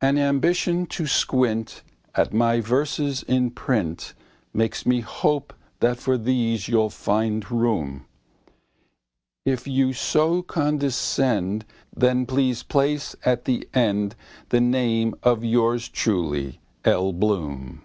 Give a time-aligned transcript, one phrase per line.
[0.00, 1.82] An ambition to squint
[2.14, 4.14] At my verses in print
[4.54, 8.06] Makes me hope that for these you'll find room.
[9.44, 14.14] If you so condescend Then please place at the end
[14.50, 17.12] The name of yours truly, L.
[17.12, 17.82] Bloom.